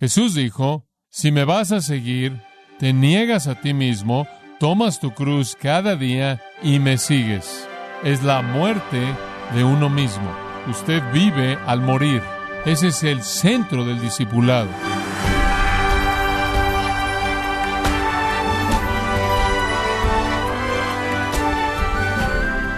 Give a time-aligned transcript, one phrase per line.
[0.00, 2.40] Jesús dijo, si me vas a seguir,
[2.78, 4.26] te niegas a ti mismo,
[4.58, 7.68] tomas tu cruz cada día y me sigues.
[8.02, 9.14] Es la muerte
[9.54, 10.34] de uno mismo.
[10.68, 12.22] Usted vive al morir.
[12.64, 14.70] Ese es el centro del discipulado.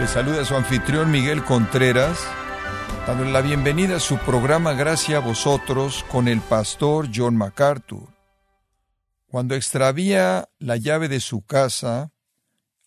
[0.01, 2.19] Le saluda su anfitrión Miguel Contreras,
[3.07, 8.09] dándole la bienvenida a su programa Gracias a vosotros con el pastor John MacArthur.
[9.27, 12.13] Cuando extravía la llave de su casa,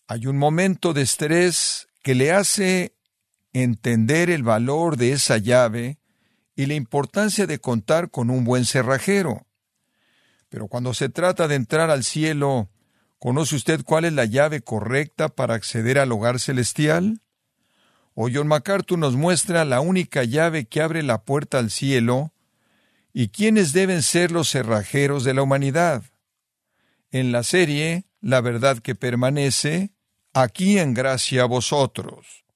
[0.06, 2.94] hay un momento de estrés que le hace
[3.52, 5.98] entender el valor de esa llave
[6.54, 9.46] y la importancia de contar con un buen cerrajero.
[10.48, 12.70] Pero cuando se trata de entrar al cielo,
[13.18, 17.20] ¿conoce usted cuál es la llave correcta para acceder al hogar celestial?
[18.18, 22.32] O John MacArthur nos muestra la única llave que abre la puerta al cielo
[23.12, 26.02] y quiénes deben ser los cerrajeros de la humanidad.
[27.10, 29.92] En la serie La verdad que permanece,
[30.32, 32.46] aquí en gracia a vosotros.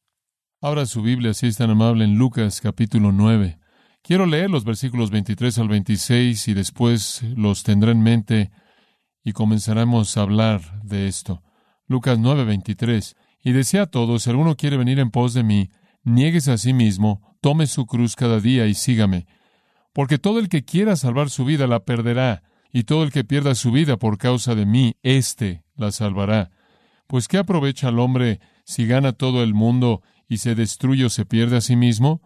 [0.63, 3.59] Abra su Biblia, si es tan amable, en Lucas capítulo 9.
[4.03, 8.51] Quiero leer los versículos 23 al 26 y después los tendré en mente
[9.23, 11.43] y comenzaremos a hablar de esto.
[11.87, 13.15] Lucas 9, 23.
[13.43, 15.71] Y decía a todos, si alguno quiere venir en pos de mí,
[16.03, 19.27] niéguese a sí mismo, tome su cruz cada día y sígame.
[19.93, 23.55] Porque todo el que quiera salvar su vida la perderá, y todo el que pierda
[23.55, 26.51] su vida por causa de mí, éste la salvará.
[27.07, 31.27] Pues ¿qué aprovecha el hombre si gana todo el mundo y se destruye o se
[31.27, 32.23] pierde a sí mismo?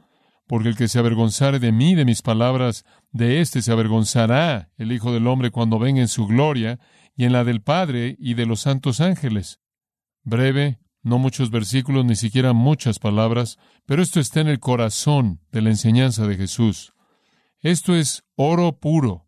[0.47, 4.93] Porque el que se avergonzare de mí, de mis palabras, de éste se avergonzará el
[4.93, 6.79] Hijo del Hombre cuando venga en su gloria
[7.17, 9.61] y en la del Padre y de los santos ángeles.
[10.23, 15.63] Breve, no muchos versículos, ni siquiera muchas palabras, pero esto está en el corazón de
[15.63, 16.93] la enseñanza de Jesús.
[17.61, 19.27] Esto es oro puro,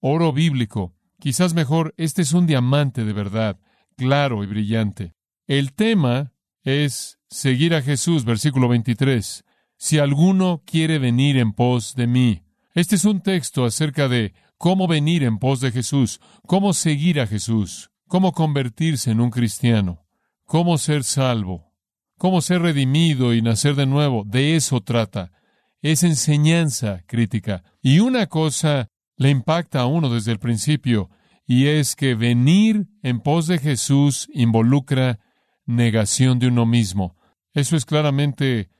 [0.00, 0.94] oro bíblico.
[1.18, 3.58] Quizás mejor, este es un diamante de verdad,
[3.96, 5.14] claro y brillante.
[5.46, 9.44] El tema es seguir a Jesús, versículo 23
[9.76, 12.42] si alguno quiere venir en pos de mí.
[12.74, 17.26] Este es un texto acerca de cómo venir en pos de Jesús, cómo seguir a
[17.26, 20.03] Jesús, cómo convertirse en un cristiano,
[20.44, 21.72] cómo ser salvo,
[22.18, 24.24] cómo ser redimido y nacer de nuevo.
[24.24, 25.32] De eso trata.
[25.82, 27.62] Es enseñanza crítica.
[27.82, 31.10] Y una cosa le impacta a uno desde el principio,
[31.46, 35.20] y es que venir en pos de Jesús involucra
[35.66, 37.16] negación de uno mismo.
[37.52, 38.70] Eso es claramente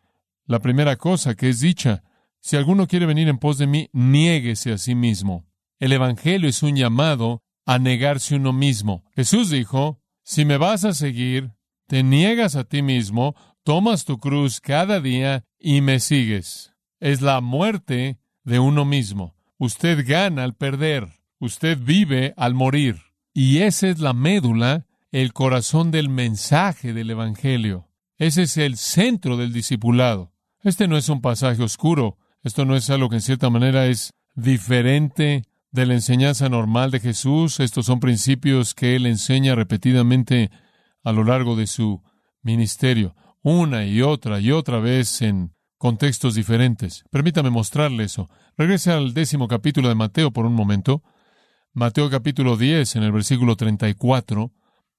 [0.46, 2.02] la primera cosa que es dicha,
[2.40, 5.46] si alguno quiere venir en pos de mí, niéguese a sí mismo.
[5.78, 9.04] El Evangelio es un llamado a negarse uno mismo.
[9.14, 11.52] Jesús dijo, si me vas a seguir,
[11.86, 16.72] te niegas a ti mismo, tomas tu cruz cada día y me sigues.
[16.98, 19.36] Es la muerte de uno mismo.
[19.58, 21.08] Usted gana al perder,
[21.38, 22.96] usted vive al morir.
[23.34, 27.88] Y esa es la médula, el corazón del mensaje del Evangelio.
[28.16, 30.32] Ese es el centro del discipulado.
[30.62, 34.14] Este no es un pasaje oscuro, esto no es algo que en cierta manera es
[34.34, 40.52] diferente de la enseñanza normal de Jesús, estos son principios que él enseña repetidamente
[41.02, 42.00] a lo largo de su
[42.42, 47.02] ministerio, una y otra y otra vez en contextos diferentes.
[47.10, 48.30] Permítame mostrarle eso.
[48.56, 51.02] Regrese al décimo capítulo de Mateo por un momento.
[51.72, 54.52] Mateo capítulo 10, en el versículo 34.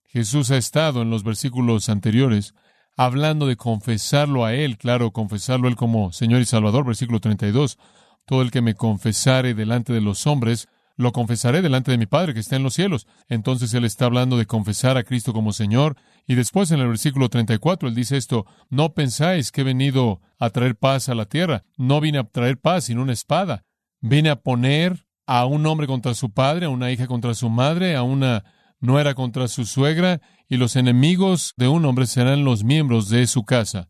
[0.07, 2.53] Jesús ha estado en los versículos anteriores
[2.97, 7.77] hablando de confesarlo a Él, claro, confesarlo a Él como Señor y Salvador, versículo 32.
[8.25, 12.33] Todo el que me confesare delante de los hombres, lo confesaré delante de mi Padre
[12.33, 13.07] que está en los cielos.
[13.27, 15.97] Entonces Él está hablando de confesar a Cristo como Señor.
[16.25, 20.49] Y después en el versículo 34 Él dice esto, no pensáis que he venido a
[20.49, 21.63] traer paz a la tierra.
[21.77, 23.65] No vine a traer paz, sino una espada.
[24.01, 27.95] Vine a poner a un hombre contra su padre, a una hija contra su madre,
[27.95, 28.43] a una
[28.79, 33.43] nuera contra su suegra, y los enemigos de un hombre serán los miembros de su
[33.43, 33.89] casa.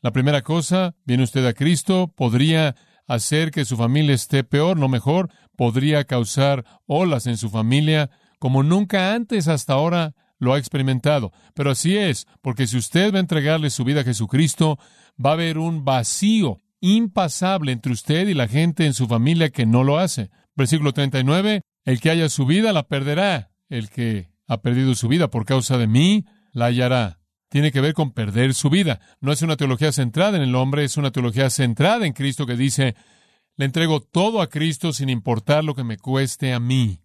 [0.00, 2.74] La primera cosa, viene usted a Cristo, podría
[3.10, 8.62] hacer que su familia esté peor, no mejor, podría causar olas en su familia como
[8.62, 11.32] nunca antes hasta ahora lo ha experimentado.
[11.54, 14.78] Pero así es, porque si usted va a entregarle su vida a Jesucristo,
[15.22, 19.66] va a haber un vacío impasable entre usted y la gente en su familia que
[19.66, 20.30] no lo hace.
[20.54, 25.28] Versículo 39, el que haya su vida la perderá, el que ha perdido su vida
[25.28, 27.19] por causa de mí, la hallará.
[27.50, 29.00] Tiene que ver con perder su vida.
[29.20, 32.56] No es una teología centrada en el hombre, es una teología centrada en Cristo que
[32.56, 32.94] dice,
[33.56, 37.00] le entrego todo a Cristo sin importar lo que me cueste a mí.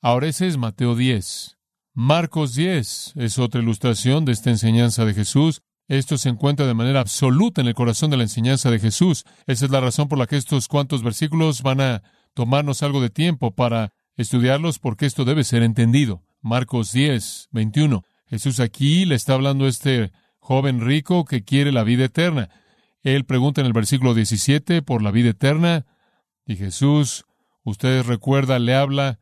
[0.00, 1.58] Ahora ese es Mateo 10.
[1.92, 5.60] Marcos 10 es otra ilustración de esta enseñanza de Jesús.
[5.88, 9.24] Esto se encuentra de manera absoluta en el corazón de la enseñanza de Jesús.
[9.46, 12.02] Esa es la razón por la que estos cuantos versículos van a
[12.32, 16.22] tomarnos algo de tiempo para estudiarlos porque esto debe ser entendido.
[16.40, 18.02] Marcos 10, 21.
[18.32, 22.48] Jesús aquí le está hablando a este joven rico que quiere la vida eterna.
[23.02, 25.84] Él pregunta en el versículo 17 por la vida eterna
[26.46, 27.26] y Jesús,
[27.62, 29.18] usted recuerda, le habla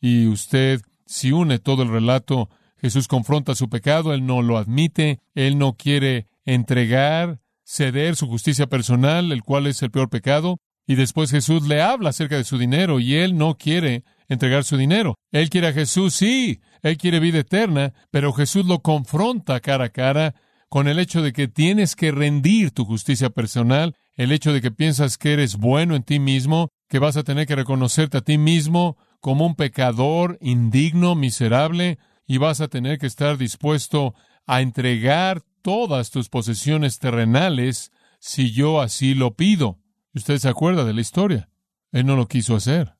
[0.00, 2.48] y usted, si une todo el relato,
[2.78, 8.68] Jesús confronta su pecado, él no lo admite, él no quiere entregar, ceder su justicia
[8.68, 12.56] personal, el cual es el peor pecado, y después Jesús le habla acerca de su
[12.56, 15.14] dinero y él no quiere entregar su dinero.
[15.32, 19.88] Él quiere a Jesús, sí, él quiere vida eterna, pero Jesús lo confronta cara a
[19.90, 20.34] cara
[20.68, 24.70] con el hecho de que tienes que rendir tu justicia personal, el hecho de que
[24.70, 28.38] piensas que eres bueno en ti mismo, que vas a tener que reconocerte a ti
[28.38, 34.14] mismo como un pecador indigno, miserable, y vas a tener que estar dispuesto
[34.46, 39.78] a entregar todas tus posesiones terrenales si yo así lo pido.
[40.14, 41.48] Usted se acuerda de la historia.
[41.92, 42.95] Él no lo quiso hacer.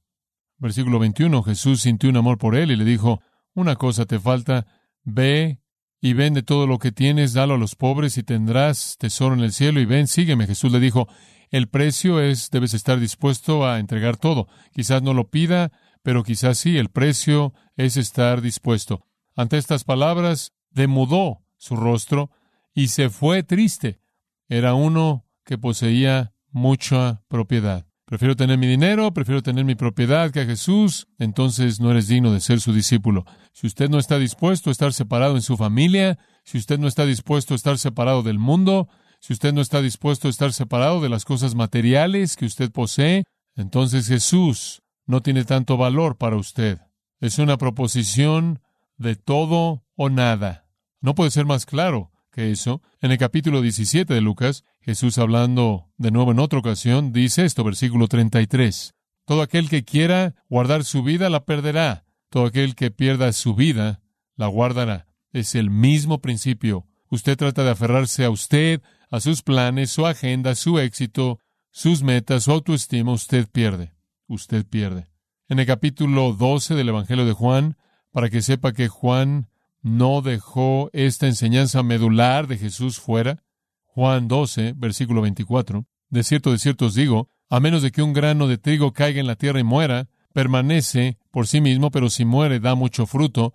[0.58, 3.20] Versículo 21, Jesús sintió un amor por él y le dijo,
[3.54, 4.66] una cosa te falta,
[5.04, 5.60] ve
[6.00, 9.52] y vende todo lo que tienes, dalo a los pobres y tendrás tesoro en el
[9.52, 10.46] cielo y ven, sígueme.
[10.46, 11.08] Jesús le dijo,
[11.50, 14.48] el precio es, debes estar dispuesto a entregar todo.
[14.72, 15.72] Quizás no lo pida,
[16.02, 19.06] pero quizás sí, el precio es estar dispuesto.
[19.34, 22.30] Ante estas palabras, demudó su rostro
[22.74, 24.00] y se fue triste.
[24.48, 27.86] Era uno que poseía mucha propiedad.
[28.06, 32.32] Prefiero tener mi dinero, prefiero tener mi propiedad que a Jesús, entonces no eres digno
[32.32, 33.24] de ser su discípulo.
[33.52, 37.04] Si usted no está dispuesto a estar separado en su familia, si usted no está
[37.04, 38.88] dispuesto a estar separado del mundo,
[39.18, 43.24] si usted no está dispuesto a estar separado de las cosas materiales que usted posee,
[43.56, 46.78] entonces Jesús no tiene tanto valor para usted.
[47.18, 48.60] Es una proposición
[48.98, 50.68] de todo o nada.
[51.00, 52.82] No puede ser más claro que eso.
[53.00, 57.64] En el capítulo 17 de Lucas, Jesús hablando de nuevo en otra ocasión, dice esto,
[57.64, 58.94] versículo 33.
[59.24, 62.04] Todo aquel que quiera guardar su vida la perderá.
[62.28, 64.02] Todo aquel que pierda su vida
[64.36, 65.06] la guardará.
[65.32, 66.86] Es el mismo principio.
[67.08, 71.40] Usted trata de aferrarse a usted, a sus planes, su agenda, su éxito,
[71.70, 73.12] sus metas, su autoestima.
[73.12, 73.94] Usted pierde.
[74.26, 75.06] Usted pierde.
[75.48, 77.78] En el capítulo 12 del Evangelio de Juan,
[78.10, 79.48] para que sepa que Juan
[79.86, 83.44] no dejó esta enseñanza medular de Jesús fuera?
[83.84, 85.86] Juan 12, versículo 24.
[86.08, 89.20] De cierto, de cierto os digo, a menos de que un grano de trigo caiga
[89.20, 93.54] en la tierra y muera, permanece por sí mismo, pero si muere da mucho fruto.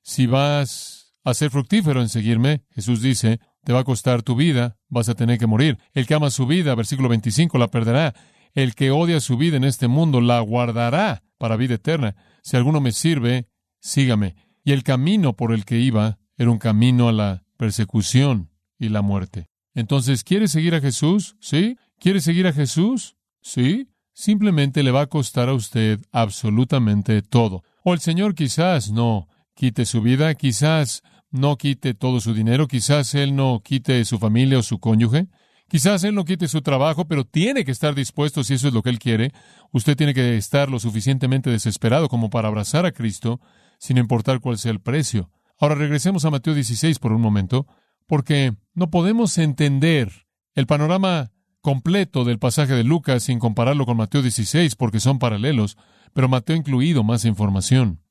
[0.00, 4.78] Si vas a ser fructífero en seguirme, Jesús dice, te va a costar tu vida,
[4.88, 5.76] vas a tener que morir.
[5.92, 8.14] El que ama su vida, versículo 25, la perderá.
[8.54, 12.16] El que odia su vida en este mundo la guardará para vida eterna.
[12.42, 14.45] Si alguno me sirve, sígame.
[14.66, 19.00] Y el camino por el que iba era un camino a la persecución y la
[19.00, 19.46] muerte.
[19.76, 21.36] Entonces, ¿quiere seguir a Jesús?
[21.38, 21.78] ¿Sí?
[22.00, 23.14] ¿Quiere seguir a Jesús?
[23.40, 23.90] ¿Sí?
[24.12, 27.62] Simplemente le va a costar a usted absolutamente todo.
[27.84, 33.14] O el Señor quizás no quite su vida, quizás no quite todo su dinero, quizás
[33.14, 35.28] Él no quite su familia o su cónyuge,
[35.68, 38.82] quizás Él no quite su trabajo, pero tiene que estar dispuesto si eso es lo
[38.82, 39.32] que Él quiere.
[39.70, 43.40] Usted tiene que estar lo suficientemente desesperado como para abrazar a Cristo
[43.78, 45.30] sin importar cuál sea el precio.
[45.58, 47.66] Ahora regresemos a Mateo 16 por un momento,
[48.06, 54.22] porque no podemos entender el panorama completo del pasaje de Lucas sin compararlo con Mateo
[54.22, 55.76] 16, porque son paralelos,
[56.12, 58.02] pero Mateo ha incluido más información.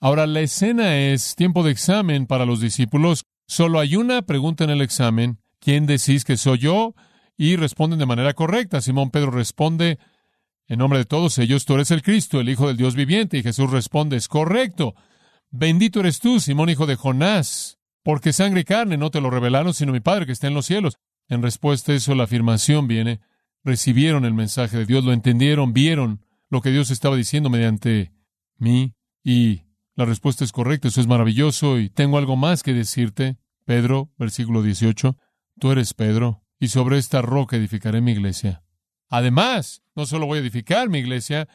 [0.00, 3.24] Ahora, la escena es tiempo de examen para los discípulos.
[3.46, 5.40] Solo hay una pregunta en el examen.
[5.58, 6.94] ¿Quién decís que soy yo?
[7.36, 8.80] Y responden de manera correcta.
[8.80, 9.98] Simón Pedro responde,
[10.66, 13.38] en nombre de todos ellos, tú eres el Cristo, el Hijo del Dios viviente.
[13.38, 14.94] Y Jesús responde, es correcto.
[15.50, 19.74] Bendito eres tú, Simón, hijo de Jonás, porque sangre y carne no te lo revelaron,
[19.74, 20.98] sino mi Padre que está en los cielos.
[21.28, 23.20] En respuesta a eso, la afirmación viene,
[23.64, 28.12] recibieron el mensaje de Dios, lo entendieron, vieron lo que Dios estaba diciendo mediante
[28.56, 29.62] mí, y
[29.94, 33.36] la respuesta es correcta, eso es maravilloso, y tengo algo más que decirte.
[33.64, 35.16] Pedro, versículo 18,
[35.58, 38.62] tú eres Pedro, y sobre esta roca edificaré mi iglesia.
[39.10, 41.48] Además, no solo voy a edificar mi iglesia,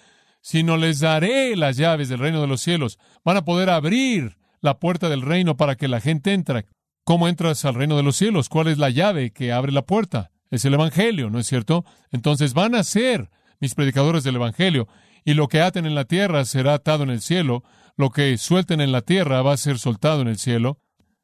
[0.44, 3.00] sino les daré las llaves del reino de los cielos.
[3.24, 6.66] Van a poder abrir la puerta del reino para que la gente entre.
[7.06, 8.50] ¿Cómo entras al reino de los cielos?
[8.50, 10.32] ¿Cuál es la llave que abre la puerta?
[10.52, 11.86] Es el Evangelio, ¿no es cierto?
[12.12, 14.90] Entonces van a ser mis predicadores del Evangelio,
[15.24, 17.64] y lo que aten en la tierra será atado en el cielo,
[17.96, 20.80] lo que suelten en la tierra va a ser soltado en el cielo.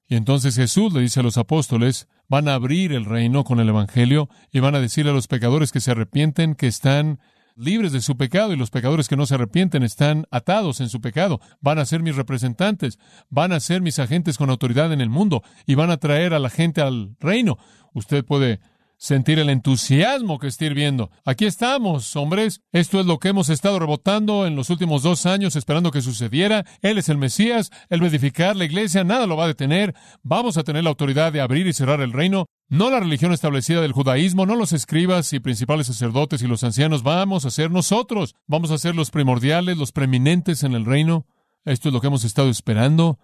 [0.07, 3.67] Y entonces Jesús le dice a los apóstoles, van a abrir el reino con el
[3.67, 7.19] Evangelio y van a decir a los pecadores que se arrepienten que están
[7.59, 11.01] libres de su pecado y los pecadores que no se arrepienten están atados en su
[11.01, 11.39] pecado.
[11.61, 12.97] Van a ser mis representantes,
[13.29, 16.39] van a ser mis agentes con autoridad en el mundo y van a traer a
[16.39, 17.57] la gente al reino.
[17.93, 18.59] Usted puede
[18.99, 21.09] sentir el entusiasmo que está hirviendo.
[21.25, 22.61] Aquí estamos, hombres.
[22.73, 26.65] Esto es lo que hemos estado rebotando en los últimos dos años, esperando que sucediera.
[26.81, 29.95] Él es el Mesías, Él va a edificar la iglesia, nada lo va a detener.
[30.21, 32.45] Vamos a tener la autoridad de abrir y cerrar el reino.
[32.67, 37.01] No la religión establecida del judaísmo, no los escribas y principales sacerdotes y los ancianos.
[37.01, 38.35] Vamos a ser nosotros.
[38.47, 41.25] Vamos a ser los primordiales, los preeminentes en el reino.
[41.63, 43.17] Esto es lo que hemos estado esperando.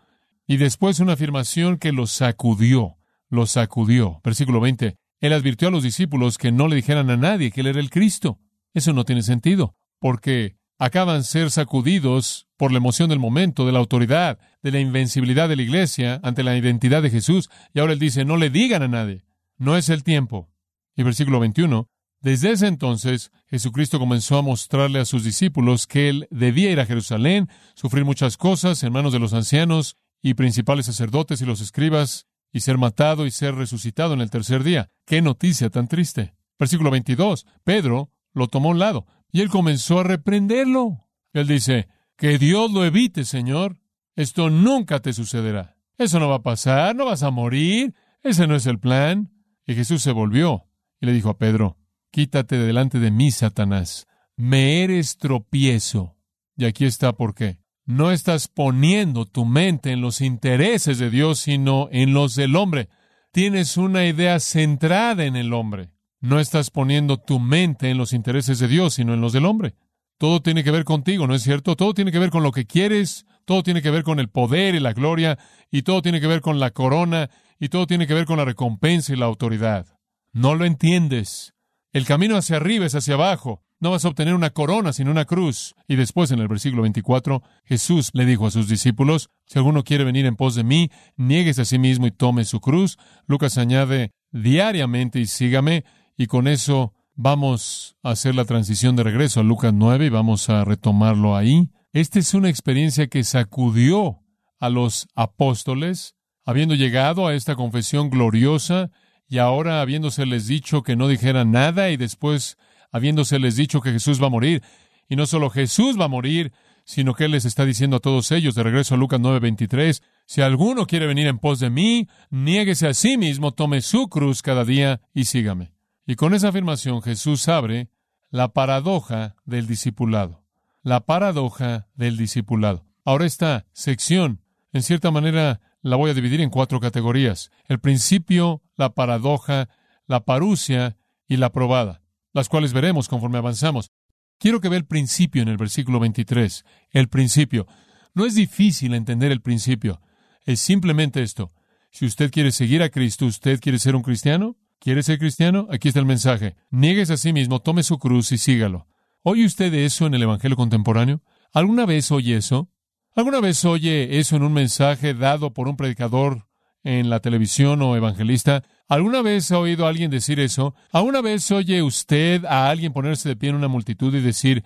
[0.47, 2.97] Y después una afirmación que los sacudió,
[3.29, 4.21] los sacudió.
[4.23, 4.95] Versículo 20.
[5.25, 7.89] Él advirtió a los discípulos que no le dijeran a nadie que él era el
[7.89, 8.39] Cristo.
[8.73, 13.71] Eso no tiene sentido, porque acaban de ser sacudidos por la emoción del momento, de
[13.71, 17.93] la autoridad, de la invencibilidad de la iglesia ante la identidad de Jesús, y ahora
[17.93, 19.25] él dice, no le digan a nadie,
[19.57, 20.49] no es el tiempo.
[20.95, 21.89] Y versículo 21,
[22.21, 26.85] desde ese entonces Jesucristo comenzó a mostrarle a sus discípulos que él debía ir a
[26.85, 32.27] Jerusalén, sufrir muchas cosas en manos de los ancianos y principales sacerdotes y los escribas,
[32.55, 34.89] y ser matado y ser resucitado en el tercer día.
[35.05, 36.35] ¡Qué noticia tan triste!
[36.57, 37.45] Versículo 22.
[37.65, 41.05] Pedro lo tomó a un lado y él comenzó a reprenderlo.
[41.33, 43.81] Él dice, que Dios lo evite, Señor.
[44.15, 45.75] Esto nunca te sucederá.
[45.97, 47.93] Eso no va a pasar, no vas a morir.
[48.23, 49.33] Ese no es el plan.
[49.67, 50.63] Y Jesús se volvió
[51.01, 51.77] y le dijo a Pedro,
[52.09, 54.07] quítate de delante de mí, Satanás.
[54.37, 56.15] Me eres tropiezo.
[56.55, 61.39] Y aquí está por qué no estás poniendo tu mente en los intereses de Dios,
[61.39, 62.89] sino en los del hombre.
[63.31, 65.91] Tienes una idea centrada en el hombre.
[66.19, 69.75] No estás poniendo tu mente en los intereses de Dios, sino en los del hombre.
[70.17, 71.75] Todo tiene que ver contigo, ¿no es cierto?
[71.75, 74.73] Todo tiene que ver con lo que quieres, todo tiene que ver con el poder
[74.73, 75.37] y la gloria,
[75.69, 78.45] y todo tiene que ver con la corona, y todo tiene que ver con la
[78.45, 79.85] recompensa y la autoridad.
[80.31, 81.53] No lo entiendes.
[81.91, 83.63] El camino hacia arriba es hacia abajo.
[83.85, 85.75] No vas a obtener una corona, sino una cruz.
[85.87, 90.03] Y después, en el versículo 24, Jesús le dijo a sus discípulos, si alguno quiere
[90.03, 92.97] venir en pos de mí, niegues a sí mismo y tome su cruz.
[93.27, 95.85] Lucas añade, diariamente y sígame.
[96.17, 100.49] Y con eso vamos a hacer la transición de regreso a Lucas 9 y vamos
[100.49, 101.69] a retomarlo ahí.
[101.93, 104.23] Esta es una experiencia que sacudió
[104.59, 108.89] a los apóstoles, habiendo llegado a esta confesión gloriosa
[109.27, 112.57] y ahora habiéndoseles dicho que no dijeran nada y después
[112.95, 114.63] habiéndoseles dicho que Jesús va a morir.
[115.09, 116.53] Y no solo Jesús va a morir,
[116.85, 120.41] sino que Él les está diciendo a todos ellos, de regreso a Lucas 9:23, si
[120.41, 124.63] alguno quiere venir en pos de mí, niéguese a sí mismo, tome su cruz cada
[124.63, 125.73] día y sígame.
[126.07, 127.89] Y con esa afirmación Jesús abre
[128.29, 130.45] la paradoja del discipulado.
[130.81, 132.85] La paradoja del discipulado.
[133.03, 137.51] Ahora esta sección, en cierta manera, la voy a dividir en cuatro categorías.
[137.65, 139.67] El principio, la paradoja,
[140.07, 140.95] la parucia
[141.27, 142.04] y la probada
[142.35, 143.89] las cuales veremos conforme avanzamos.
[144.37, 146.65] Quiero que vea el principio en el versículo 23.
[146.91, 147.65] El principio.
[148.13, 150.01] No es difícil entender el principio.
[150.43, 151.53] Es simplemente esto.
[151.91, 154.57] Si usted quiere seguir a Cristo, ¿usted quiere ser un cristiano?
[154.79, 155.67] ¿Quiere ser cristiano?
[155.71, 156.57] Aquí está el mensaje.
[156.69, 158.87] Niegues a sí mismo, tome su cruz y sígalo.
[159.23, 161.23] ¿Oye usted eso en el Evangelio contemporáneo?
[161.53, 162.69] ¿Alguna vez oye eso?
[163.15, 166.49] ¿Alguna vez oye eso en un mensaje dado por un predicador
[166.83, 168.63] en la televisión o evangelista?
[168.87, 170.75] ¿Alguna vez ha oído alguien decir eso?
[170.91, 174.63] ¿Alguna vez oye usted a alguien ponerse de pie en una multitud y decir,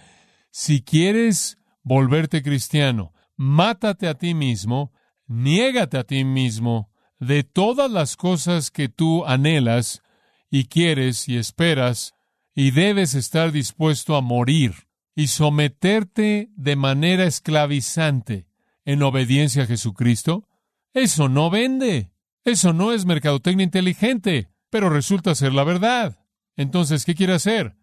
[0.52, 4.92] si quieres volverte cristiano, mátate a ti mismo,
[5.28, 10.02] niégate a ti mismo de todas las cosas que tú anhelas
[10.50, 12.14] y quieres y esperas,
[12.56, 18.48] y debes estar dispuesto a morir y someterte de manera esclavizante
[18.86, 20.48] en obediencia a Jesucristo?
[20.94, 22.12] Eso no vende.
[22.46, 26.26] Eso no es mercadotecnia inteligente, pero resulta ser la verdad.
[26.56, 27.76] Entonces, ¿qué quiere hacer?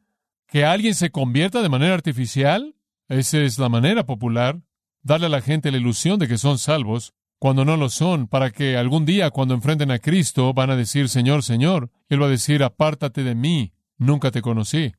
[0.47, 2.77] ¿Que alguien se convierta de manera artificial?
[3.09, 4.61] Esa es la manera popular.
[5.03, 8.51] Darle a la gente la ilusión de que son salvos, cuando no lo son, para
[8.51, 11.91] que algún día, cuando enfrenten a Cristo, van a decir, Señor, Señor.
[12.09, 14.95] Él va a decir, apártate de mí, nunca te conocí.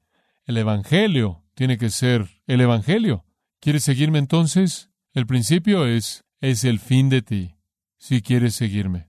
[0.45, 3.25] El Evangelio tiene que ser el Evangelio.
[3.59, 4.91] ¿Quieres seguirme entonces?
[5.13, 7.55] El principio es, es el fin de ti,
[7.97, 9.07] si quieres seguirme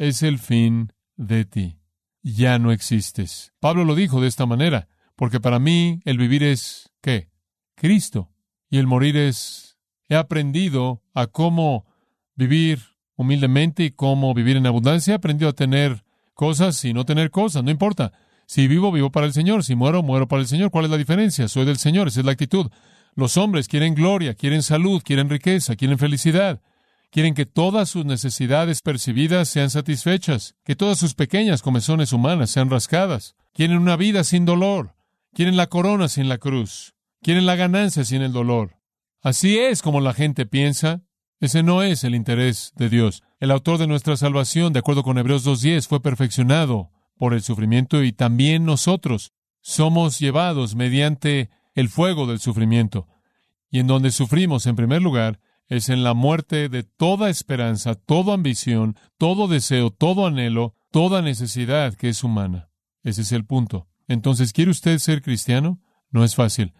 [0.00, 1.78] es el fin de ti.
[2.22, 3.52] Ya no existes.
[3.60, 7.28] Pablo lo dijo de esta manera, porque para mí el vivir es ¿qué?
[7.76, 8.30] Cristo.
[8.70, 9.78] Y el morir es
[10.08, 11.86] he aprendido a cómo
[12.34, 12.80] vivir
[13.14, 15.12] humildemente y cómo vivir en abundancia.
[15.12, 16.02] He aprendido a tener
[16.32, 18.12] cosas y no tener cosas, no importa.
[18.46, 19.64] Si vivo, vivo para el Señor.
[19.64, 20.70] Si muero, muero para el Señor.
[20.70, 21.46] ¿Cuál es la diferencia?
[21.46, 22.70] Soy del Señor, esa es la actitud.
[23.14, 26.62] Los hombres quieren gloria, quieren salud, quieren riqueza, quieren felicidad.
[27.10, 32.70] Quieren que todas sus necesidades percibidas sean satisfechas, que todas sus pequeñas comezones humanas sean
[32.70, 33.34] rascadas.
[33.52, 34.94] Quieren una vida sin dolor.
[35.34, 36.94] Quieren la corona sin la cruz.
[37.20, 38.76] Quieren la ganancia sin el dolor.
[39.22, 41.02] Así es como la gente piensa.
[41.40, 43.22] Ese no es el interés de Dios.
[43.40, 48.04] El autor de nuestra salvación, de acuerdo con Hebreos 2.10, fue perfeccionado por el sufrimiento
[48.04, 53.08] y también nosotros somos llevados mediante el fuego del sufrimiento.
[53.68, 55.40] Y en donde sufrimos, en primer lugar,
[55.70, 61.94] es en la muerte de toda esperanza, toda ambición, todo deseo, todo anhelo, toda necesidad
[61.94, 62.68] que es humana.
[63.04, 63.86] Ese es el punto.
[64.08, 65.80] Entonces, ¿quiere usted ser cristiano?
[66.10, 66.74] No es fácil.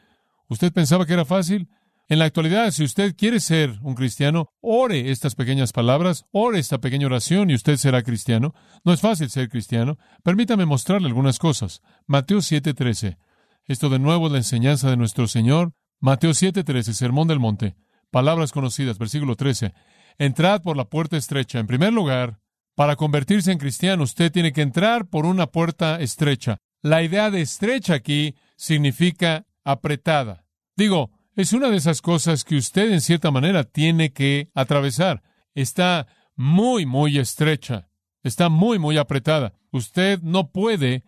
[0.48, 1.68] ¿Usted pensaba que era fácil?
[2.08, 6.78] En la actualidad, si usted quiere ser un cristiano, ore estas pequeñas palabras, ore esta
[6.78, 8.52] pequeña oración y usted será cristiano.
[8.84, 9.98] No es fácil ser cristiano.
[10.24, 11.80] Permítame mostrarle algunas cosas.
[12.08, 13.18] Mateo 7:13.
[13.66, 15.74] Esto de nuevo es la enseñanza de nuestro Señor.
[16.00, 17.76] Mateo 7:13, Sermón del Monte.
[18.10, 19.72] Palabras conocidas, versículo 13.
[20.18, 21.60] Entrad por la puerta estrecha.
[21.60, 22.40] En primer lugar,
[22.74, 26.58] para convertirse en cristiano, usted tiene que entrar por una puerta estrecha.
[26.82, 30.44] La idea de estrecha aquí significa apretada.
[30.76, 35.22] Digo, es una de esas cosas que usted en cierta manera tiene que atravesar.
[35.54, 37.88] Está muy, muy estrecha.
[38.22, 39.52] Está muy, muy apretada.
[39.70, 41.04] Usted no puede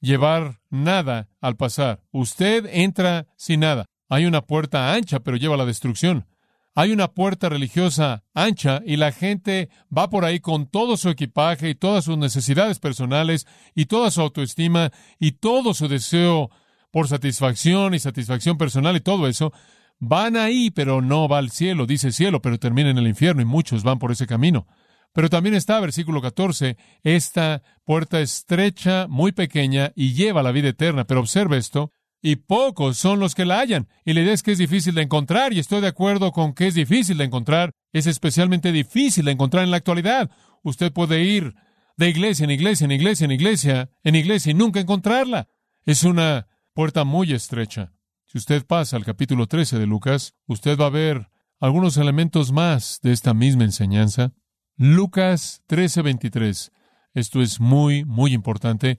[0.00, 2.02] llevar nada al pasar.
[2.10, 3.86] Usted entra sin nada.
[4.08, 6.26] Hay una puerta ancha, pero lleva la destrucción.
[6.74, 11.68] Hay una puerta religiosa ancha y la gente va por ahí con todo su equipaje
[11.68, 16.50] y todas sus necesidades personales y toda su autoestima y todo su deseo
[16.90, 19.52] por satisfacción y satisfacción personal y todo eso.
[19.98, 23.46] Van ahí, pero no va al cielo, dice cielo, pero termina en el infierno y
[23.46, 24.66] muchos van por ese camino.
[25.12, 31.04] Pero también está, versículo 14, esta puerta estrecha, muy pequeña y lleva la vida eterna.
[31.04, 33.88] Pero observe esto, y pocos son los que la hallan.
[34.04, 36.68] Y la idea es que es difícil de encontrar, y estoy de acuerdo con que
[36.68, 37.72] es difícil de encontrar.
[37.92, 40.30] Es especialmente difícil de encontrar en la actualidad.
[40.62, 41.54] Usted puede ir
[41.96, 45.48] de iglesia en iglesia, en iglesia, en iglesia, en iglesia y nunca encontrarla.
[45.84, 47.92] Es una puerta muy estrecha.
[48.24, 53.00] Si usted pasa al capítulo 13 de Lucas, usted va a ver algunos elementos más
[53.02, 54.32] de esta misma enseñanza.
[54.76, 56.70] Lucas 13:23.
[57.14, 58.98] Esto es muy, muy importante.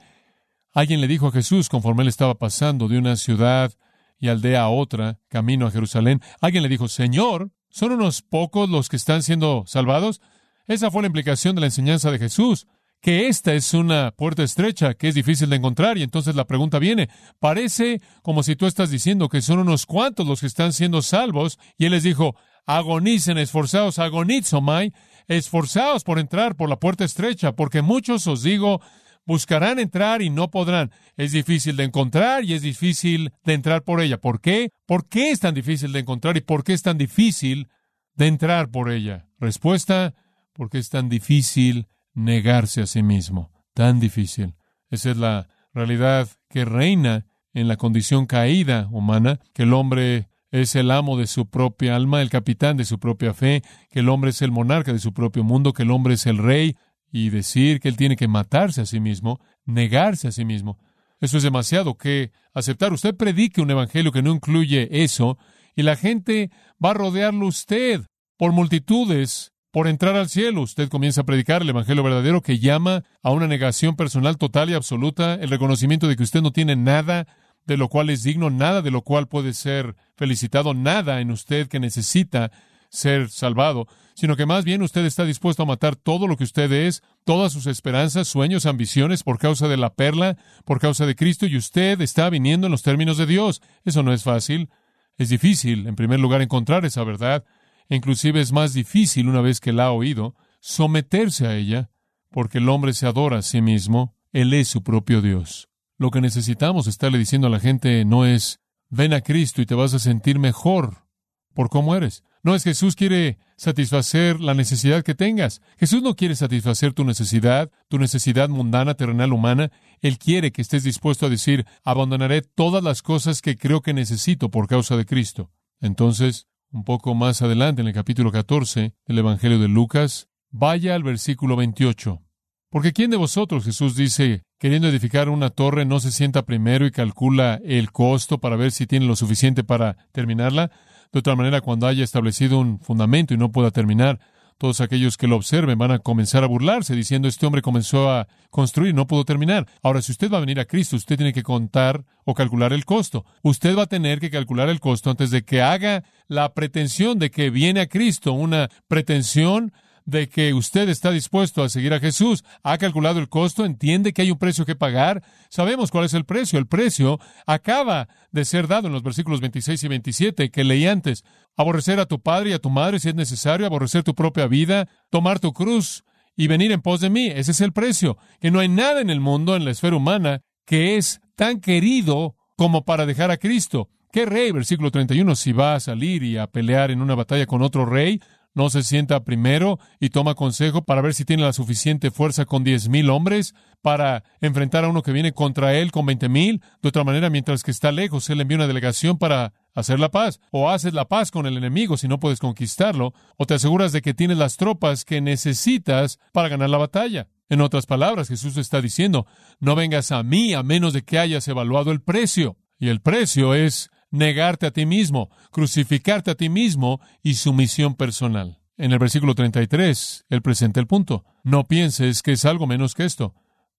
[0.73, 3.71] Alguien le dijo a Jesús conforme él estaba pasando de una ciudad
[4.19, 6.21] y aldea a otra, camino a Jerusalén.
[6.41, 10.19] Alguien le dijo, Señor, ¿son unos pocos los que están siendo salvados?
[10.65, 12.65] Esa fue la implicación de la enseñanza de Jesús,
[13.01, 15.97] que esta es una puerta estrecha que es difícil de encontrar.
[15.97, 17.09] Y entonces la pregunta viene,
[17.39, 21.59] parece como si tú estás diciendo que son unos cuantos los que están siendo salvos.
[21.77, 24.93] Y él les dijo, agonicen, esforzados, agonizomai,
[25.27, 28.81] esforzados por entrar por la puerta estrecha, porque muchos os digo,
[29.25, 30.91] buscarán entrar y no podrán.
[31.17, 34.19] Es difícil de encontrar y es difícil de entrar por ella.
[34.19, 34.69] ¿Por qué?
[34.85, 37.69] ¿Por qué es tan difícil de encontrar y por qué es tan difícil
[38.15, 39.27] de entrar por ella?
[39.39, 40.13] Respuesta,
[40.53, 43.51] porque es tan difícil negarse a sí mismo.
[43.73, 44.55] Tan difícil.
[44.89, 50.75] Esa es la realidad que reina en la condición caída humana, que el hombre es
[50.75, 54.29] el amo de su propia alma, el capitán de su propia fe, que el hombre
[54.29, 56.75] es el monarca de su propio mundo, que el hombre es el rey
[57.13, 60.79] y decir que él tiene que matarse a sí mismo, negarse a sí mismo.
[61.21, 62.91] Eso es demasiado que aceptar.
[62.91, 65.37] Usted predique un evangelio que no incluye eso
[65.75, 66.49] y la gente
[66.83, 68.01] va a rodearlo usted
[68.35, 70.61] por multitudes por entrar al cielo.
[70.61, 74.73] Usted comienza a predicar el evangelio verdadero que llama a una negación personal total y
[74.73, 77.27] absoluta, el reconocimiento de que usted no tiene nada
[77.67, 81.67] de lo cual es digno, nada de lo cual puede ser felicitado, nada en usted
[81.67, 82.51] que necesita
[82.93, 86.71] ser salvado, sino que más bien usted está dispuesto a matar todo lo que usted
[86.71, 91.47] es, todas sus esperanzas, sueños, ambiciones por causa de la perla, por causa de Cristo,
[91.47, 93.61] y usted está viniendo en los términos de Dios.
[93.83, 94.69] Eso no es fácil.
[95.17, 97.43] Es difícil, en primer lugar, encontrar esa verdad.
[97.89, 101.89] E inclusive es más difícil, una vez que la ha oído, someterse a ella,
[102.29, 105.67] porque el hombre se adora a sí mismo, él es su propio Dios.
[105.97, 109.75] Lo que necesitamos estarle diciendo a la gente no es, ven a Cristo y te
[109.75, 111.07] vas a sentir mejor
[111.53, 112.23] por cómo eres.
[112.43, 115.61] No es Jesús quiere satisfacer la necesidad que tengas.
[115.77, 119.71] Jesús no quiere satisfacer tu necesidad, tu necesidad mundana, terrenal, humana.
[120.01, 124.51] Él quiere que estés dispuesto a decir, abandonaré todas las cosas que creo que necesito
[124.51, 125.51] por causa de Cristo.
[125.79, 131.03] Entonces, un poco más adelante, en el capítulo 14 del Evangelio de Lucas, vaya al
[131.03, 132.21] versículo 28.
[132.69, 136.91] Porque ¿quién de vosotros, Jesús dice, queriendo edificar una torre, no se sienta primero y
[136.91, 140.71] calcula el costo para ver si tiene lo suficiente para terminarla?
[141.13, 144.19] De otra manera, cuando haya establecido un fundamento y no pueda terminar,
[144.57, 148.27] todos aquellos que lo observen van a comenzar a burlarse, diciendo, este hombre comenzó a
[148.49, 149.67] construir, no pudo terminar.
[149.83, 152.85] Ahora, si usted va a venir a Cristo, usted tiene que contar o calcular el
[152.85, 153.25] costo.
[153.43, 157.29] Usted va a tener que calcular el costo antes de que haga la pretensión de
[157.29, 159.71] que viene a Cristo, una pretensión
[160.05, 164.21] de que usted está dispuesto a seguir a Jesús, ha calculado el costo, entiende que
[164.21, 166.59] hay un precio que pagar, sabemos cuál es el precio.
[166.59, 171.23] El precio acaba de ser dado en los versículos 26 y 27 que leí antes.
[171.55, 174.87] Aborrecer a tu padre y a tu madre si es necesario, aborrecer tu propia vida,
[175.09, 176.03] tomar tu cruz
[176.35, 177.27] y venir en pos de mí.
[177.27, 178.17] Ese es el precio.
[178.39, 182.35] Que no hay nada en el mundo, en la esfera humana, que es tan querido
[182.55, 183.89] como para dejar a Cristo.
[184.11, 187.63] ¿Qué rey, versículo 31, si va a salir y a pelear en una batalla con
[187.63, 188.21] otro rey,
[188.53, 192.63] no se sienta primero y toma consejo para ver si tiene la suficiente fuerza con
[192.63, 196.61] diez mil hombres para enfrentar a uno que viene contra él con veinte mil?
[196.81, 200.39] De otra manera, mientras que está lejos, él envía una delegación para hacer la paz.
[200.51, 204.01] O haces la paz con el enemigo si no puedes conquistarlo, o te aseguras de
[204.01, 207.27] que tienes las tropas que necesitas para ganar la batalla.
[207.49, 209.27] En otras palabras, Jesús está diciendo,
[209.59, 212.57] no vengas a mí a menos de que hayas evaluado el precio.
[212.79, 218.59] Y el precio es negarte a ti mismo, crucificarte a ti mismo y sumisión personal.
[218.77, 221.25] En el versículo 33, él presenta el punto.
[221.43, 223.33] No pienses que es algo menos que esto.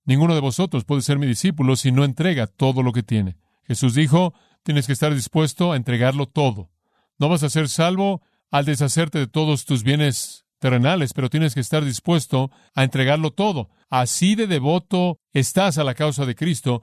[0.04, 3.36] Ninguno de vosotros puede ser mi discípulo si no entrega todo lo que tiene.
[3.62, 6.68] Jesús dijo, tienes que estar dispuesto a entregarlo todo.
[7.18, 8.20] No vas a ser salvo
[8.50, 13.70] al deshacerte de todos tus bienes terrenales, pero tienes que estar dispuesto a entregarlo todo.
[13.88, 16.82] Así de devoto estás a la causa de Cristo,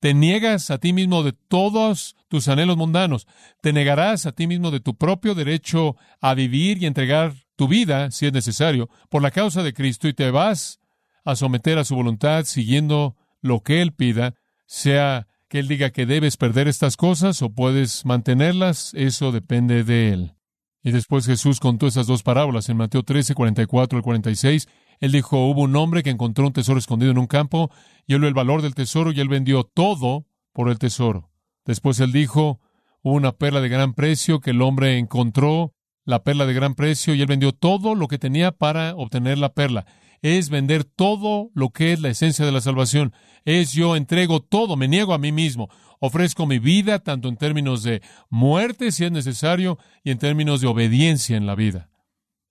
[0.00, 3.26] te niegas a ti mismo de todos tus anhelos mundanos,
[3.60, 8.10] te negarás a ti mismo de tu propio derecho a vivir y entregar tu vida,
[8.10, 10.80] si es necesario, por la causa de Cristo y te vas
[11.24, 14.34] a someter a su voluntad siguiendo lo que Él pida,
[14.66, 20.12] sea que Él diga que debes perder estas cosas o puedes mantenerlas, eso depende de
[20.12, 20.34] Él.
[20.82, 24.68] Y después Jesús contó esas dos parábolas en Mateo 13, 44 al 46.
[25.00, 27.70] Él dijo, hubo un hombre que encontró un tesoro escondido en un campo,
[28.06, 31.30] y él vio el valor del tesoro y él vendió todo por el tesoro.
[31.64, 32.60] Después él dijo,
[33.02, 37.14] hubo una perla de gran precio que el hombre encontró, la perla de gran precio,
[37.14, 39.86] y él vendió todo lo que tenía para obtener la perla
[40.22, 43.12] es vender todo lo que es la esencia de la salvación.
[43.44, 45.68] Es yo entrego todo, me niego a mí mismo.
[45.98, 50.66] Ofrezco mi vida tanto en términos de muerte si es necesario y en términos de
[50.66, 51.89] obediencia en la vida.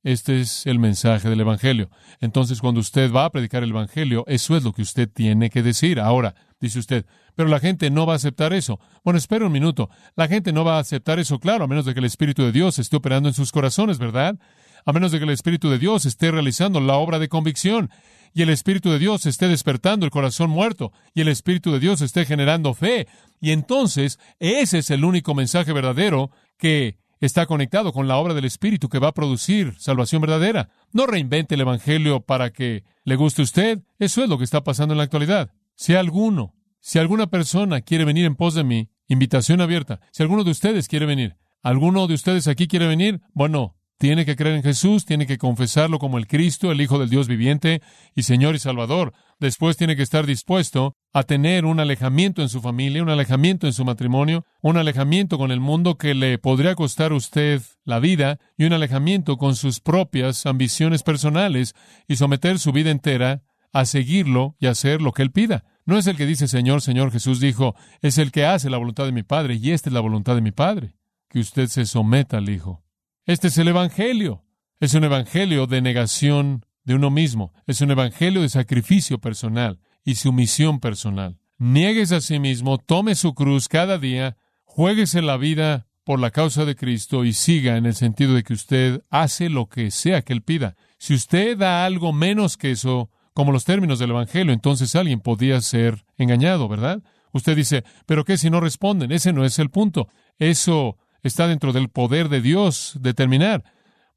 [0.04, 1.90] Este es el mensaje del Evangelio.
[2.22, 5.62] Entonces, cuando usted va a predicar el Evangelio, eso es lo que usted tiene que
[5.62, 6.00] decir.
[6.00, 8.80] Ahora, dice usted, pero la gente no va a aceptar eso.
[9.04, 9.90] Bueno, espera un minuto.
[10.16, 12.52] La gente no va a aceptar eso, claro, a menos de que el Espíritu de
[12.52, 14.38] Dios esté operando en sus corazones, ¿verdad?
[14.86, 17.90] a menos de que el Espíritu de Dios esté realizando la obra de convicción
[18.34, 22.02] y el Espíritu de Dios esté despertando el corazón muerto y el Espíritu de Dios
[22.02, 23.08] esté generando fe.
[23.42, 28.46] Y entonces ese es el único mensaje verdadero que está conectado con la obra del
[28.46, 30.70] Espíritu que va a producir salvación verdadera.
[30.92, 33.80] No reinvente el Evangelio para que le guste a usted.
[34.00, 35.52] Eso es lo que está pasando en la actualidad.
[35.76, 40.00] Si alguno, si alguna persona quiere venir en pos de mí, invitación abierta.
[40.12, 43.22] Si alguno de ustedes quiere venir, ¿alguno de ustedes aquí quiere venir?
[43.34, 47.10] Bueno, tiene que creer en Jesús, tiene que confesarlo como el Cristo, el Hijo del
[47.10, 47.82] Dios viviente
[48.16, 49.14] y Señor y Salvador.
[49.42, 53.74] Después tiene que estar dispuesto a tener un alejamiento en su familia, un alejamiento en
[53.74, 58.40] su matrimonio, un alejamiento con el mundo que le podría costar a usted la vida
[58.58, 61.76] y un alejamiento con sus propias ambiciones personales
[62.08, 65.66] y someter su vida entera a seguirlo y hacer lo que él pida.
[65.86, 69.04] No es el que dice Señor, Señor, Jesús dijo, es el que hace la voluntad
[69.04, 70.96] de mi Padre y esta es la voluntad de mi Padre,
[71.28, 72.82] que usted se someta al Hijo.
[73.30, 74.44] Este es el Evangelio.
[74.80, 77.54] Es un Evangelio de negación de uno mismo.
[77.68, 81.38] Es un Evangelio de sacrificio personal y sumisión personal.
[81.60, 86.66] Niegues a sí mismo, tome su cruz cada día, juéguese la vida por la causa
[86.66, 90.34] de Cristo y siga en el sentido de que usted hace lo que sea que
[90.34, 90.76] Él pida.
[90.98, 95.62] Si usted da algo menos que eso, como los términos del Evangelio, entonces alguien podía
[95.62, 97.04] ser engañado, ¿verdad?
[97.32, 99.12] Usted dice, pero ¿qué si no responden?
[99.12, 100.08] Ese no es el punto.
[100.40, 103.64] Eso está dentro del poder de Dios determinar,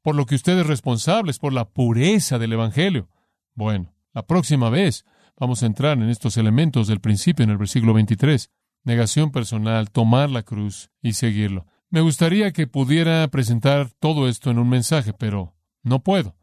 [0.01, 3.09] por lo que usted es responsable, es por la pureza del Evangelio.
[3.55, 5.05] Bueno, la próxima vez
[5.37, 8.51] vamos a entrar en estos elementos del principio en el versículo 23.
[8.83, 11.65] Negación personal, tomar la cruz y seguirlo.
[11.89, 16.35] Me gustaría que pudiera presentar todo esto en un mensaje, pero no puedo.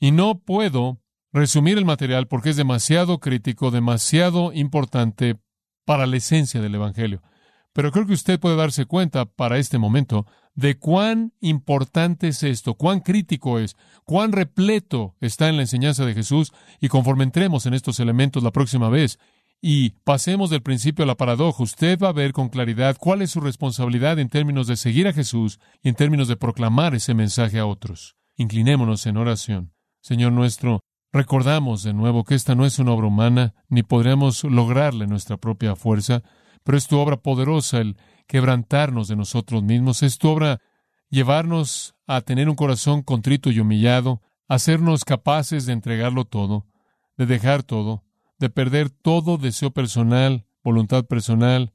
[0.00, 1.00] Y no puedo
[1.32, 5.36] resumir el material porque es demasiado crítico, demasiado importante
[5.84, 7.22] para la esencia del Evangelio.
[7.72, 12.74] Pero creo que usted puede darse cuenta para este momento de cuán importante es esto,
[12.74, 17.74] cuán crítico es, cuán repleto está en la enseñanza de Jesús y conforme entremos en
[17.74, 19.18] estos elementos la próxima vez
[19.62, 23.30] y pasemos del principio a la paradoja, usted va a ver con claridad cuál es
[23.30, 27.58] su responsabilidad en términos de seguir a Jesús y en términos de proclamar ese mensaje
[27.58, 28.16] a otros.
[28.36, 29.74] Inclinémonos en oración.
[30.00, 30.80] Señor nuestro,
[31.12, 35.76] recordamos de nuevo que esta no es una obra humana, ni podremos lograrla nuestra propia
[35.76, 36.22] fuerza,
[36.64, 37.96] pero es tu obra poderosa el
[38.26, 40.60] quebrantarnos de nosotros mismos, es tu obra
[41.10, 46.66] llevarnos a tener un corazón contrito y humillado, hacernos capaces de entregarlo todo,
[47.16, 48.04] de dejar todo,
[48.38, 51.72] de perder todo deseo personal, voluntad personal,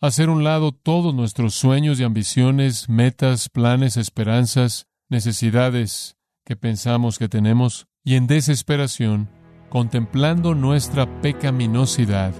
[0.00, 7.28] hacer un lado todos nuestros sueños y ambiciones, metas, planes, esperanzas, necesidades que pensamos que
[7.28, 9.28] tenemos, y en desesperación,
[9.68, 12.32] contemplando nuestra pecaminosidad,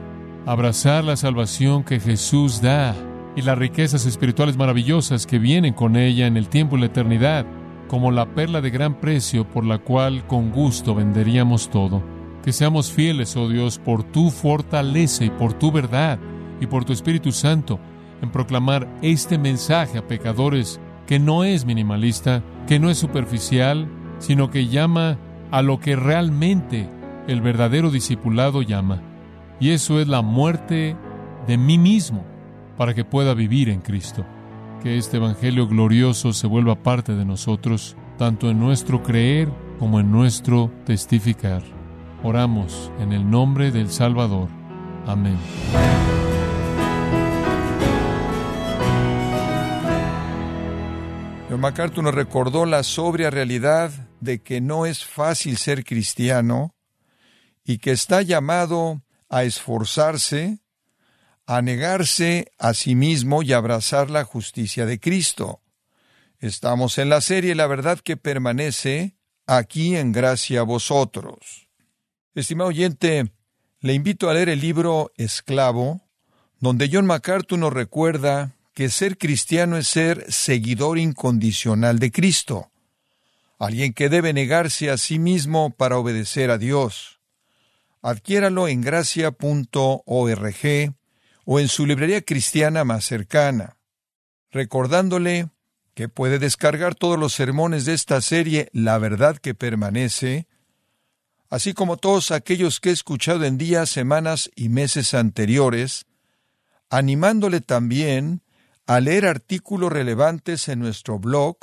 [0.46, 2.94] abrazar la salvación que Jesús da
[3.34, 7.44] y las riquezas espirituales maravillosas que vienen con ella en el tiempo y la eternidad,
[7.88, 12.02] como la perla de gran precio por la cual con gusto venderíamos todo.
[12.44, 16.20] Que seamos fieles, oh Dios, por tu fortaleza y por tu verdad
[16.60, 17.80] y por tu Espíritu Santo
[18.22, 23.88] en proclamar este mensaje a pecadores que no es minimalista, que no es superficial,
[24.20, 25.18] sino que llama
[25.50, 26.88] a lo que realmente
[27.26, 29.02] el verdadero discipulado llama.
[29.58, 30.96] Y eso es la muerte
[31.46, 32.24] de mí mismo
[32.76, 34.26] para que pueda vivir en Cristo.
[34.82, 40.12] Que este Evangelio glorioso se vuelva parte de nosotros, tanto en nuestro creer como en
[40.12, 41.62] nuestro testificar.
[42.22, 44.48] Oramos en el nombre del Salvador.
[45.06, 45.38] Amén.
[51.48, 53.90] John MacArthur nos recordó la sobria realidad
[54.20, 56.74] de que no es fácil ser cristiano
[57.64, 60.60] y que está llamado a esforzarse,
[61.46, 65.60] a negarse a sí mismo y abrazar la justicia de Cristo.
[66.38, 71.68] Estamos en la serie La verdad que permanece aquí en gracia a vosotros.
[72.34, 73.32] Estimado oyente,
[73.80, 76.02] le invito a leer el libro Esclavo,
[76.58, 82.70] donde John MacArthur nos recuerda que ser cristiano es ser seguidor incondicional de Cristo,
[83.58, 87.15] alguien que debe negarse a sí mismo para obedecer a Dios.
[88.06, 89.34] Adquiéralo en gracia.org
[91.44, 93.78] o en su librería cristiana más cercana,
[94.52, 95.48] recordándole
[95.92, 100.46] que puede descargar todos los sermones de esta serie La verdad que permanece,
[101.50, 106.06] así como todos aquellos que he escuchado en días, semanas y meses anteriores,
[106.88, 108.40] animándole también
[108.86, 111.56] a leer artículos relevantes en nuestro blog.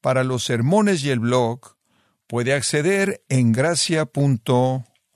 [0.00, 1.76] Para los sermones y el blog,
[2.26, 4.87] puede acceder en gracia.org.